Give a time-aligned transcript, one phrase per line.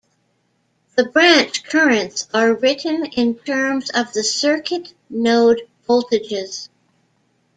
[0.95, 6.69] The branch currents are written in terms of the circuit node voltages.